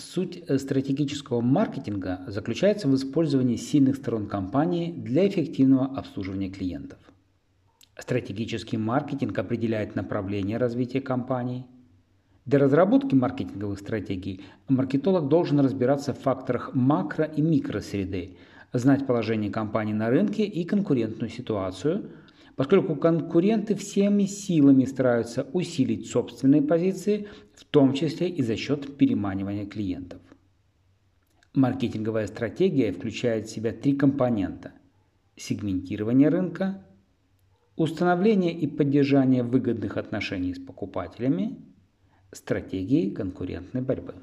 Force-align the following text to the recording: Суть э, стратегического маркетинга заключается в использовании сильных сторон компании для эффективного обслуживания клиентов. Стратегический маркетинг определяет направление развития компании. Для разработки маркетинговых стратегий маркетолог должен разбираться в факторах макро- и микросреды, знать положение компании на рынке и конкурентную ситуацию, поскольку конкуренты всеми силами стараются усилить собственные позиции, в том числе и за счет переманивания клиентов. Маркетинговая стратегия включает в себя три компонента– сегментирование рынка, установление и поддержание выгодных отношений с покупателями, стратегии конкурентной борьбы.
Суть 0.00 0.42
э, 0.48 0.58
стратегического 0.58 1.42
маркетинга 1.42 2.20
заключается 2.26 2.88
в 2.88 2.94
использовании 2.94 3.56
сильных 3.56 3.96
сторон 3.96 4.26
компании 4.26 4.92
для 4.92 5.28
эффективного 5.28 5.94
обслуживания 5.98 6.48
клиентов. 6.48 6.98
Стратегический 7.98 8.78
маркетинг 8.78 9.38
определяет 9.38 9.94
направление 9.96 10.56
развития 10.56 11.02
компании. 11.02 11.66
Для 12.46 12.58
разработки 12.58 13.14
маркетинговых 13.14 13.78
стратегий 13.78 14.42
маркетолог 14.68 15.28
должен 15.28 15.60
разбираться 15.60 16.14
в 16.14 16.18
факторах 16.18 16.74
макро- 16.74 17.30
и 17.32 17.42
микросреды, 17.42 18.38
знать 18.72 19.06
положение 19.06 19.50
компании 19.50 19.92
на 19.92 20.08
рынке 20.08 20.44
и 20.44 20.64
конкурентную 20.64 21.28
ситуацию, 21.28 22.10
поскольку 22.60 22.94
конкуренты 22.94 23.74
всеми 23.74 24.24
силами 24.24 24.84
стараются 24.84 25.44
усилить 25.54 26.10
собственные 26.10 26.60
позиции, 26.60 27.26
в 27.54 27.64
том 27.64 27.94
числе 27.94 28.28
и 28.28 28.42
за 28.42 28.54
счет 28.54 28.98
переманивания 28.98 29.64
клиентов. 29.64 30.20
Маркетинговая 31.54 32.26
стратегия 32.26 32.92
включает 32.92 33.46
в 33.46 33.50
себя 33.50 33.72
три 33.72 33.96
компонента– 33.96 34.72
сегментирование 35.36 36.28
рынка, 36.28 36.84
установление 37.76 38.52
и 38.52 38.66
поддержание 38.66 39.42
выгодных 39.42 39.96
отношений 39.96 40.52
с 40.52 40.58
покупателями, 40.58 41.64
стратегии 42.30 43.08
конкурентной 43.08 43.80
борьбы. 43.80 44.16